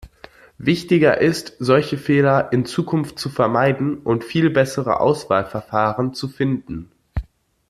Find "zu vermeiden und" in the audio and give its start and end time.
3.19-4.23